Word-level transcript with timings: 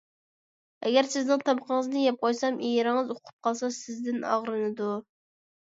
ئەگەر 0.87 1.09
سىزنىڭ 1.15 1.43
تامىقىڭىزنى 1.49 2.07
يەپ 2.07 2.19
قويسام، 2.25 2.59
ئېرىڭىز 2.71 3.15
ئۇقۇپ 3.17 3.37
قالسا 3.49 3.71
سىزدىن 3.79 4.31
ئاغرىنىدۇ. 4.33 4.95